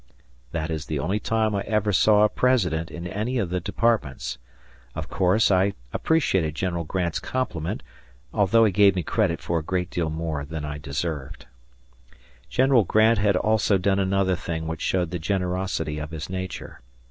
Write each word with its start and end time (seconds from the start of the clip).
That 0.51 0.71
is 0.71 0.87
the 0.87 0.97
only 0.97 1.19
time 1.19 1.53
I 1.53 1.61
ever 1.67 1.93
saw 1.93 2.23
a 2.23 2.27
President 2.29 2.89
in 2.89 3.05
any 3.05 3.37
of 3.37 3.51
the 3.51 3.59
departments. 3.59 4.39
Of 4.95 5.09
course, 5.09 5.51
I 5.51 5.73
appreciated 5.93 6.55
General 6.55 6.85
Grant's 6.85 7.19
compliment, 7.19 7.83
although 8.33 8.65
he 8.65 8.71
gave 8.71 8.95
me 8.95 9.03
credit 9.03 9.39
for 9.41 9.59
a 9.59 9.63
great 9.63 9.91
deal 9.91 10.09
more 10.09 10.43
than 10.43 10.65
I 10.65 10.79
deserved. 10.79 11.45
General 12.49 12.83
Grant 12.83 13.19
had 13.19 13.35
also 13.35 13.77
done 13.77 13.99
another 13.99 14.35
thing 14.35 14.65
which 14.65 14.81
showed 14.81 15.11
the 15.11 15.19
generosity 15.19 15.99
of 15.99 16.09
his 16.09 16.31
nature. 16.31 16.81